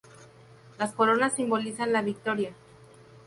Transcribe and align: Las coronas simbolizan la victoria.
Las 0.79 0.93
coronas 0.93 1.35
simbolizan 1.35 1.93
la 1.93 2.01
victoria. 2.01 2.55